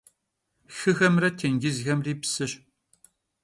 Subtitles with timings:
[0.75, 2.51] Xıxemre têncızxemri psış.